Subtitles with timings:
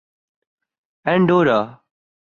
[1.05, 1.59] Andorra